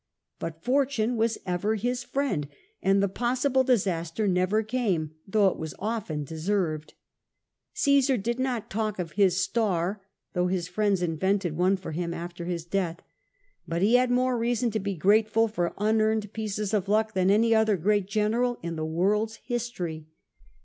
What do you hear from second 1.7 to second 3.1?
his friend, and the